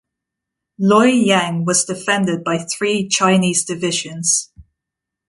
Luoyang 0.81 1.63
was 1.63 1.85
defended 1.85 2.43
by 2.43 2.57
three 2.57 3.07
Chinese 3.07 3.63
divisions. 3.63 4.51